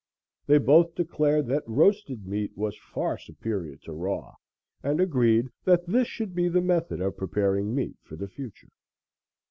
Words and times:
They 0.47 0.57
both 0.57 0.95
declared 0.95 1.45
that 1.49 1.61
roasted 1.69 2.25
meat 2.25 2.57
was 2.57 2.75
far 2.75 3.19
superior 3.19 3.75
to 3.83 3.93
raw, 3.93 4.33
and 4.81 4.99
agreed 4.99 5.49
that 5.63 5.85
this 5.85 6.07
should 6.07 6.33
be 6.33 6.47
the 6.47 6.59
method 6.59 6.99
of 7.01 7.17
preparing 7.17 7.75
meat 7.75 7.97
for 8.01 8.15
the 8.15 8.27
future. 8.27 8.69